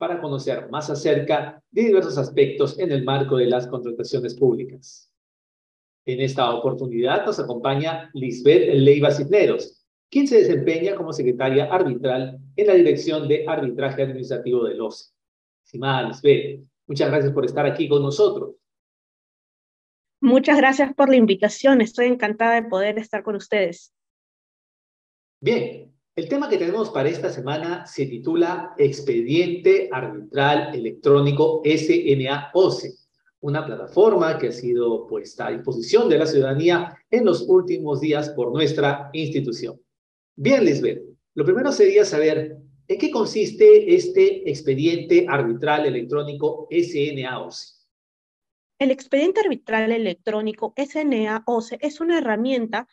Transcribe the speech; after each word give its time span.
para 0.00 0.18
conocer 0.18 0.70
más 0.70 0.88
acerca 0.88 1.62
de 1.70 1.82
diversos 1.82 2.16
aspectos 2.16 2.78
en 2.78 2.90
el 2.90 3.04
marco 3.04 3.36
de 3.36 3.44
las 3.44 3.66
contrataciones 3.66 4.34
públicas. 4.34 5.12
En 6.06 6.22
esta 6.22 6.54
oportunidad 6.54 7.26
nos 7.26 7.38
acompaña 7.38 8.10
Lisbeth 8.14 8.72
Leiva 8.72 9.10
Cisneros, 9.10 9.84
quien 10.10 10.26
se 10.26 10.38
desempeña 10.38 10.94
como 10.94 11.12
secretaria 11.12 11.66
arbitral 11.66 12.38
en 12.56 12.66
la 12.66 12.72
Dirección 12.72 13.28
de 13.28 13.44
Arbitraje 13.46 14.04
Administrativo 14.04 14.64
del 14.64 14.80
OCE. 14.80 15.12
Estimada 15.66 16.08
Lisbeth, 16.08 16.64
muchas 16.86 17.10
gracias 17.10 17.32
por 17.34 17.44
estar 17.44 17.66
aquí 17.66 17.86
con 17.86 18.00
nosotros. 18.00 18.54
Muchas 20.22 20.56
gracias 20.56 20.94
por 20.94 21.10
la 21.10 21.16
invitación. 21.16 21.82
Estoy 21.82 22.06
encantada 22.06 22.54
de 22.54 22.70
poder 22.70 22.98
estar 22.98 23.22
con 23.22 23.36
ustedes. 23.36 23.92
Bien, 25.42 25.94
el 26.16 26.28
tema 26.28 26.48
que 26.48 26.58
tenemos 26.58 26.90
para 26.90 27.08
esta 27.08 27.30
semana 27.30 27.86
se 27.86 28.06
titula 28.06 28.74
Expediente 28.76 29.88
Arbitral 29.92 30.74
Electrónico 30.74 31.62
SNA-OCE, 31.64 32.94
una 33.40 33.64
plataforma 33.64 34.36
que 34.36 34.48
ha 34.48 34.52
sido 34.52 35.06
puesta 35.06 35.46
a 35.46 35.50
disposición 35.52 36.08
de 36.08 36.18
la 36.18 36.26
ciudadanía 36.26 36.98
en 37.10 37.24
los 37.24 37.42
últimos 37.48 38.00
días 38.00 38.30
por 38.30 38.52
nuestra 38.52 39.08
institución. 39.12 39.80
Bien, 40.36 40.64
Lisbeth, 40.64 41.02
lo 41.34 41.44
primero 41.44 41.70
sería 41.70 42.04
saber 42.04 42.56
en 42.88 42.98
qué 42.98 43.10
consiste 43.10 43.94
este 43.94 44.50
expediente 44.50 45.26
arbitral 45.28 45.86
electrónico 45.86 46.66
SNA-OCE. 46.70 47.80
El 48.80 48.90
expediente 48.90 49.40
arbitral 49.40 49.92
electrónico 49.92 50.74
SNA-OCE 50.76 51.78
es 51.80 52.00
una 52.00 52.18
herramienta 52.18 52.88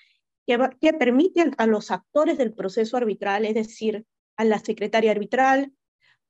que, 0.48 0.94
permite 0.94 1.52
a 1.58 1.68
los 1.68 1.92
actores 1.92 2.38
del 2.38 2.54
proceso 2.54 2.98
arbitral, 2.98 3.46
es 3.46 3.54
decir, 3.54 4.06
a 4.38 4.46
la 4.46 4.60
secretaria 4.60 5.12
arbitral, 5.12 5.74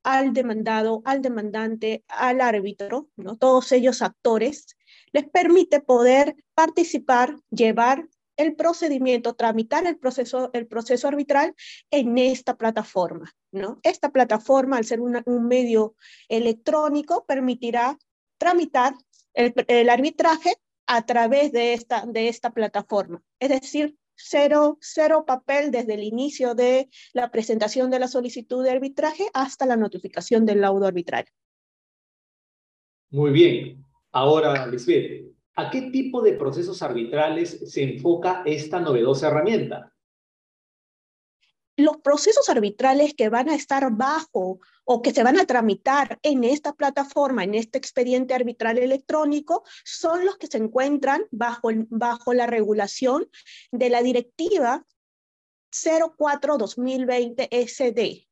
al 0.02 0.32
demandado, 0.32 1.02
al 1.04 1.22
demandante, 1.22 2.04
al 2.08 2.40
árbitro, 2.40 3.08
todos 3.38 3.70
ellos 3.72 4.02
actores, 4.02 4.76
les 5.12 5.28
permite 5.28 5.80
poder 5.80 6.36
participar, 6.54 7.36
llevar 7.50 8.08
el 8.36 8.54
procedimiento, 8.54 9.34
tramitar 9.34 9.86
el 9.86 9.98
proceso, 9.98 10.50
el 10.52 10.66
proceso 10.66 11.08
arbitral 11.08 11.54
en 11.90 12.16
esta 12.18 12.56
plataforma. 12.56 13.34
¿no? 13.50 13.80
Esta 13.82 14.10
plataforma, 14.10 14.76
al 14.76 14.84
ser 14.84 15.00
un 15.00 15.48
medio 15.48 15.96
electrónico, 16.28 17.24
permitirá 17.26 17.98
tramitar 18.38 18.94
el, 19.34 19.52
el, 19.66 19.90
arbitraje 19.90 20.54
a 20.86 21.04
través 21.04 21.50
de 21.52 21.74
esta, 21.74 22.06
de 22.06 22.28
esta 22.28 22.50
plataforma. 22.50 23.22
Es 23.40 23.48
decir, 23.50 23.96
cero, 24.18 24.78
cero 24.80 25.24
papel 25.26 25.70
desde 25.70 25.94
el 25.94 26.02
inicio 26.02 26.54
de 26.54 26.90
la 27.12 27.30
presentación 27.30 27.90
de 27.90 28.00
la 28.00 28.08
solicitud 28.08 28.62
de 28.64 28.70
arbitraje 28.70 29.28
hasta 29.32 29.64
la 29.64 29.76
notificación 29.76 30.44
del 30.44 30.60
laudo 30.60 30.86
arbitral. 30.86 31.26
Muy 33.10 33.30
bien. 33.30 33.84
Ahora, 34.12 34.66
Lisbeth, 34.66 35.32
¿a 35.54 35.70
qué 35.70 35.82
tipo 35.90 36.20
de 36.20 36.32
procesos 36.34 36.82
arbitrales 36.82 37.70
se 37.70 37.82
enfoca 37.82 38.42
esta 38.44 38.80
novedosa 38.80 39.28
herramienta? 39.28 39.94
Los 41.78 41.98
procesos 41.98 42.48
arbitrales 42.48 43.14
que 43.14 43.28
van 43.28 43.48
a 43.48 43.54
estar 43.54 43.88
bajo 43.92 44.58
o 44.84 45.00
que 45.00 45.12
se 45.12 45.22
van 45.22 45.38
a 45.38 45.46
tramitar 45.46 46.18
en 46.22 46.42
esta 46.42 46.72
plataforma, 46.72 47.44
en 47.44 47.54
este 47.54 47.78
expediente 47.78 48.34
arbitral 48.34 48.78
electrónico, 48.78 49.62
son 49.84 50.24
los 50.24 50.36
que 50.38 50.48
se 50.48 50.58
encuentran 50.58 51.22
bajo, 51.30 51.68
bajo 51.88 52.34
la 52.34 52.48
regulación 52.48 53.28
de 53.70 53.90
la 53.90 54.02
directiva 54.02 54.84
04-2020 55.70 57.48
SD, 57.48 58.26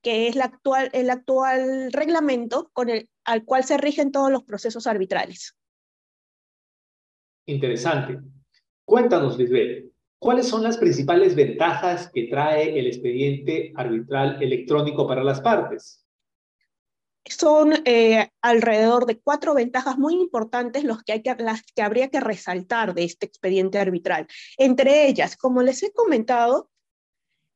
que 0.00 0.28
es 0.28 0.36
actual, 0.36 0.88
el 0.92 1.10
actual 1.10 1.92
reglamento 1.92 2.70
con 2.72 2.88
el, 2.88 3.10
al 3.24 3.44
cual 3.44 3.64
se 3.64 3.78
rigen 3.78 4.12
todos 4.12 4.30
los 4.30 4.44
procesos 4.44 4.86
arbitrales. 4.86 5.56
Interesante. 7.46 8.20
Cuéntanos, 8.84 9.36
Lisbeth, 9.38 9.91
¿Cuáles 10.22 10.46
son 10.46 10.62
las 10.62 10.76
principales 10.76 11.34
ventajas 11.34 12.08
que 12.14 12.28
trae 12.28 12.78
el 12.78 12.86
expediente 12.86 13.72
arbitral 13.74 14.40
electrónico 14.40 15.04
para 15.04 15.24
las 15.24 15.40
partes? 15.40 16.06
Son 17.24 17.72
eh, 17.84 18.28
alrededor 18.40 19.06
de 19.06 19.18
cuatro 19.18 19.52
ventajas 19.52 19.98
muy 19.98 20.14
importantes 20.14 20.84
los 20.84 21.02
que 21.02 21.14
hay 21.14 21.22
que, 21.22 21.34
las 21.40 21.64
que 21.64 21.82
habría 21.82 22.08
que 22.08 22.20
resaltar 22.20 22.94
de 22.94 23.02
este 23.02 23.26
expediente 23.26 23.80
arbitral. 23.80 24.28
Entre 24.58 25.08
ellas, 25.08 25.36
como 25.36 25.60
les 25.60 25.82
he 25.82 25.92
comentado, 25.92 26.70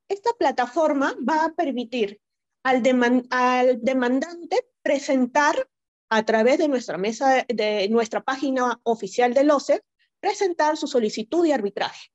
esta 0.09 0.31
plataforma 0.37 1.15
va 1.25 1.45
a 1.45 1.53
permitir 1.53 2.19
al, 2.63 2.83
al 3.29 3.81
demandante 3.81 4.67
presentar 4.81 5.69
a 6.09 6.25
través 6.25 6.57
de 6.57 6.67
nuestra 6.67 6.97
mesa, 6.97 7.45
de 7.47 7.87
nuestra 7.87 8.25
página 8.25 8.81
oficial 8.83 9.33
del 9.33 9.51
OCE, 9.51 9.85
presentar 10.19 10.75
su 10.75 10.87
solicitud 10.87 11.45
de 11.45 11.53
arbitraje. 11.53 12.11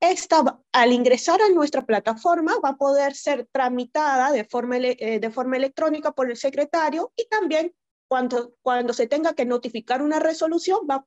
Esta, 0.00 0.58
al 0.72 0.92
ingresar 0.92 1.42
a 1.42 1.50
nuestra 1.50 1.84
plataforma, 1.84 2.54
va 2.64 2.70
a 2.70 2.76
poder 2.76 3.14
ser 3.14 3.46
tramitada 3.52 4.32
de 4.32 4.44
forma, 4.44 4.78
eh, 4.78 5.20
electrónica 5.54 6.12
por 6.12 6.30
el 6.30 6.38
secretario 6.38 7.12
y 7.16 7.28
también 7.28 7.74
cuando, 8.08 8.92
se 8.92 9.06
tenga 9.06 9.34
que 9.34 9.44
notificar 9.44 10.02
una 10.02 10.18
resolución, 10.18 10.80
va, 10.90 11.04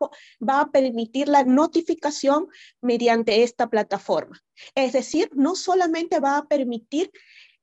va 0.48 0.62
a 0.62 0.72
permitir 0.72 1.28
la 1.28 1.44
notificación 1.44 2.48
mediante 2.82 3.44
esta 3.44 3.70
plataforma. 3.70 4.40
Es 4.74 4.94
decir, 4.94 5.30
no 5.34 5.56
solamente 5.56 6.22
va 6.22 6.38
a 6.38 6.46
permitir 6.46 7.12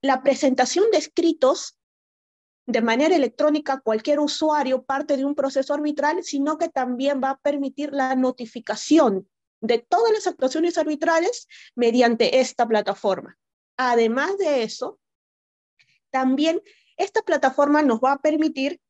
la 0.02 0.22
presentación 0.22 0.90
de 0.90 0.98
escritos 0.98 1.78
de 2.66 2.82
manera 2.82 3.16
electrónica 3.16 3.80
cualquier 3.80 4.20
usuario 4.20 4.82
parte 4.82 5.16
de 5.16 5.24
un 5.24 5.34
proceso 5.34 5.72
arbitral, 5.72 6.22
sino 6.22 6.58
que 6.58 6.68
también 6.68 7.20
va 7.22 7.30
a 7.30 7.38
permitir 7.38 7.92
la 7.92 8.16
notificación 8.16 9.26
de 9.60 9.78
todas 9.78 10.12
las 10.12 10.26
actuaciones 10.26 10.78
arbitrales 10.78 11.48
mediante 11.74 12.40
esta 12.40 12.66
plataforma. 12.66 13.38
Además 13.76 14.36
de 14.38 14.62
eso, 14.62 14.98
también 16.10 16.62
esta 16.96 17.22
plataforma 17.22 17.82
nos 17.82 18.00
va 18.00 18.12
a 18.12 18.20
permitir 18.20 18.80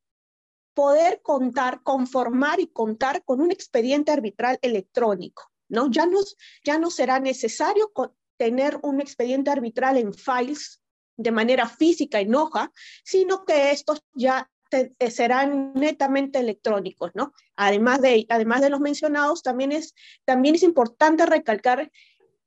poder 0.73 1.21
contar, 1.21 1.83
conformar 1.83 2.59
y 2.59 2.67
contar 2.67 3.23
con 3.23 3.41
un 3.41 3.51
expediente 3.51 4.11
arbitral 4.11 4.57
electrónico. 4.61 5.51
¿no? 5.69 5.89
Ya, 5.89 6.05
nos, 6.05 6.37
ya 6.63 6.77
no 6.77 6.89
será 6.89 7.19
necesario 7.19 7.91
tener 8.37 8.79
un 8.83 9.01
expediente 9.01 9.49
arbitral 9.49 9.97
en 9.97 10.13
files 10.13 10.81
de 11.15 11.31
manera 11.31 11.67
física 11.67 12.19
en 12.19 12.33
hoja, 12.35 12.71
sino 13.03 13.45
que 13.45 13.71
estos 13.71 14.01
ya 14.13 14.49
eh, 14.71 15.11
serán 15.11 15.73
netamente 15.73 16.39
electrónicos, 16.39 17.11
¿no? 17.13 17.33
Además 17.55 18.01
de, 18.01 18.25
además 18.29 18.61
de 18.61 18.69
los 18.69 18.79
mencionados, 18.79 19.43
también 19.43 19.71
es, 19.71 19.93
también 20.25 20.55
es 20.55 20.63
importante 20.63 21.25
recalcar 21.25 21.91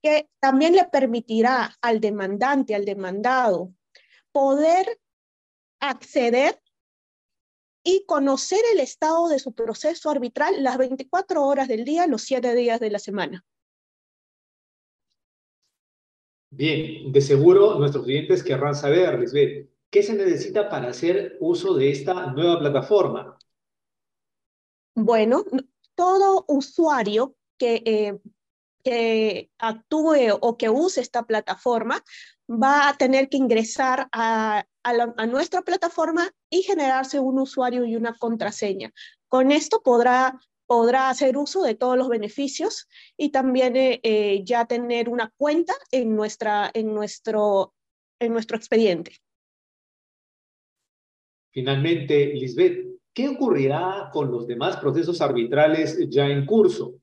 que 0.03 0.29
también 0.41 0.75
le 0.75 0.85
permitirá 0.85 1.77
al 1.81 2.01
demandante, 2.01 2.75
al 2.75 2.85
demandado, 2.85 3.73
poder 4.33 5.01
acceder 5.81 6.61
y 7.85 8.05
conocer 8.07 8.61
el 8.73 8.81
estado 8.81 9.29
de 9.29 9.39
su 9.39 9.53
proceso 9.53 10.11
arbitral 10.11 10.63
las 10.63 10.79
24 10.79 11.45
horas 11.45 11.69
del 11.69 11.85
día, 11.85 12.07
los 12.07 12.23
7 12.23 12.55
días 12.55 12.81
de 12.81 12.91
la 12.91 12.99
semana. 12.99 13.45
Bien, 16.51 17.13
de 17.13 17.21
seguro 17.21 17.79
nuestros 17.79 18.05
clientes 18.05 18.43
querrán 18.43 18.75
saber, 18.75 19.19
Lisbeth, 19.19 19.74
¿Qué 19.95 20.03
se 20.03 20.15
necesita 20.15 20.69
para 20.69 20.89
hacer 20.89 21.37
uso 21.39 21.75
de 21.75 21.89
esta 21.89 22.27
nueva 22.33 22.59
plataforma? 22.59 23.39
Bueno, 24.97 25.45
todo 25.95 26.45
usuario 26.49 27.37
que, 27.57 27.81
eh, 27.87 28.19
que 28.83 29.53
actúe 29.57 30.37
o 30.41 30.57
que 30.57 30.69
use 30.69 31.01
esta 31.01 31.23
plataforma 31.23 32.03
va 32.51 32.89
a 32.89 32.97
tener 32.97 33.29
que 33.29 33.37
ingresar 33.37 34.09
a, 34.11 34.67
nuestra 35.29 35.63
plataforma 35.63 36.29
y 36.51 36.63
generarse 36.63 37.21
un 37.21 37.39
usuario 37.39 37.85
y 37.85 37.95
una 37.95 38.19
contraseña. 38.19 38.93
Con 39.29 39.53
esto 39.53 39.81
podrá 39.81 40.41
hacer 41.09 41.37
uso 41.37 41.63
de 41.63 41.77
todos 41.77 41.97
los 41.97 42.09
beneficios 42.09 42.89
y 43.17 43.29
también 43.31 43.77
eh, 43.77 44.01
eh, 44.03 44.43
ya 44.45 44.65
tener 44.65 45.09
una 45.09 45.33
cuenta 45.37 45.75
en 45.93 46.17
nuestro 46.17 47.71
expediente. 48.57 49.24
Finalmente, 51.55 52.35
Lisbeth, 52.35 52.85
¿qué 53.15 53.29
ocurrirá 53.29 54.11
con 54.13 54.29
los 54.29 54.49
demás 54.49 54.77
procesos 54.79 55.21
arbitrales 55.21 55.97
ya 56.11 56.27
en 56.27 56.45
curso? 56.45 56.97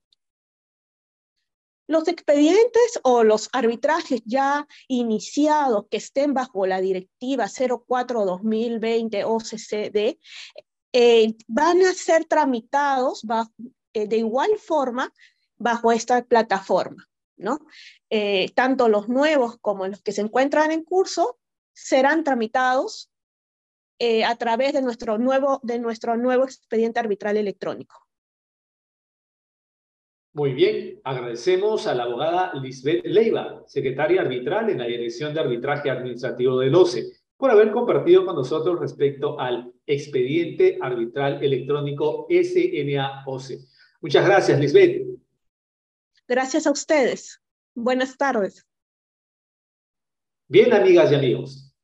Los 1.88 2.09
expedientes 2.09 3.00
o 3.03 3.24
los 3.24 3.50
arbitrajes 3.53 4.21
ya 4.25 4.68
iniciados 4.89 5.86
que 5.89 5.98
estén 5.98 6.33
bajo 6.33 6.65
la 6.65 6.81
directiva 6.81 7.45
04-2020 7.45 9.24
OCCD 9.25 10.19
eh, 10.94 11.33
van 11.47 11.81
a 11.83 11.94
ser 11.94 12.25
tramitados 12.25 13.24
eh, 13.94 14.07
de 14.07 14.18
igual 14.18 14.51
forma 14.57 15.13
bajo 15.57 15.94
esta 15.94 16.21
plataforma. 16.25 17.07
¿no? 17.38 17.59
Eh, 18.09 18.51
tanto 18.54 18.89
los 18.89 19.07
nuevos 19.07 19.57
como 19.62 19.88
los 19.88 20.01
que 20.01 20.12
se 20.12 20.21
encuentran 20.21 20.71
en 20.71 20.83
curso 20.83 21.39
serán 21.74 22.25
tramitados 22.25 23.11
a 24.25 24.36
través 24.36 24.74
de 24.74 24.81
nuestro, 24.81 25.18
nuevo, 25.18 25.59
de 25.63 25.80
nuestro 25.80 26.18
nuevo 26.18 26.44
expediente 26.44 27.00
arbitral 27.00 27.38
electrónico. 27.38 28.07
Muy 30.33 30.53
bien, 30.53 31.01
agradecemos 31.03 31.88
a 31.88 31.94
la 31.94 32.03
abogada 32.03 32.53
Lisbeth 32.53 33.06
Leiva, 33.06 33.63
secretaria 33.68 34.21
arbitral 34.21 34.69
en 34.69 34.77
la 34.77 34.86
Dirección 34.86 35.33
de 35.33 35.42
Arbitraje 35.42 35.89
Administrativo 35.89 36.57
del 36.59 36.74
OCE 36.74 37.12
por 37.36 37.51
haber 37.51 37.71
compartido 37.71 38.25
con 38.25 38.36
nosotros 38.36 38.80
respecto 38.80 39.38
al 39.39 39.74
expediente 39.86 40.77
arbitral 40.80 41.44
electrónico 41.44 42.27
SNA-OCE. 42.30 43.59
Muchas 44.00 44.25
gracias, 44.25 44.59
Lisbeth. 44.59 45.06
Gracias 46.27 46.65
a 46.65 46.71
ustedes. 46.71 47.42
Buenas 47.75 48.15
tardes. 48.15 48.65
Bien, 50.47 50.71
amigas 50.71 51.12
y 51.12 51.15
amigos. 51.15 51.70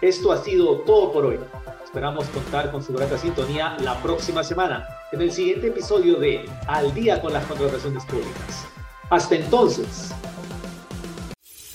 Esto 0.00 0.32
ha 0.32 0.42
sido 0.42 0.78
todo 0.80 1.12
por 1.12 1.26
hoy. 1.26 1.38
Esperamos 1.84 2.24
contar 2.28 2.70
con 2.70 2.82
su 2.82 2.94
grata 2.94 3.18
sintonía 3.18 3.76
la 3.80 4.00
próxima 4.02 4.42
semana 4.42 4.86
en 5.12 5.20
el 5.20 5.30
siguiente 5.30 5.66
episodio 5.66 6.16
de 6.16 6.48
Al 6.66 6.94
día 6.94 7.20
con 7.20 7.34
las 7.34 7.44
contrataciones 7.44 8.04
públicas. 8.06 8.66
Hasta 9.10 9.34
entonces. 9.34 10.10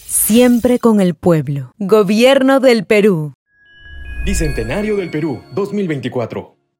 Siempre 0.07 0.79
con 0.79 1.01
el 1.01 1.13
pueblo. 1.13 1.71
Gobierno 1.77 2.59
del 2.59 2.85
Perú. 2.85 3.33
Bicentenario 4.25 4.95
del 4.95 5.11
Perú 5.11 5.43
2024. 5.51 6.54